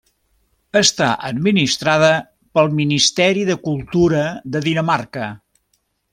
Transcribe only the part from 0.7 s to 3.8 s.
Està administrada pel Ministeri de